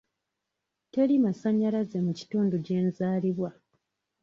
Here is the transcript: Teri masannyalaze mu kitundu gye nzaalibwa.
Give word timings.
Teri 0.91 1.15
masannyalaze 1.25 1.97
mu 2.05 2.11
kitundu 2.19 2.55
gye 2.65 2.79
nzaalibwa. 2.87 3.49